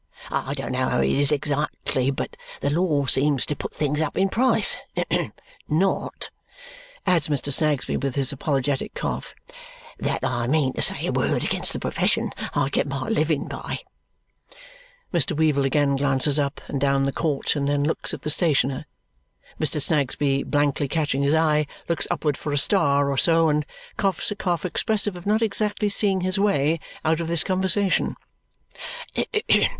[0.31, 4.17] I don't know how it is exactly, but the law seems to put things up
[4.17, 4.75] in price.
[5.69, 6.31] Not,"
[7.05, 7.53] adds Mr.
[7.53, 9.35] Snagsby with his apologetic cough,
[9.99, 13.77] "that I mean to say a word against the profession I get my living by."
[15.13, 15.37] Mr.
[15.37, 18.87] Weevle again glances up and down the court and then looks at the stationer.
[19.59, 19.79] Mr.
[19.79, 24.35] Snagsby, blankly catching his eye, looks upward for a star or so and coughs a
[24.35, 28.15] cough expressive of not exactly seeing his way out of this conversation.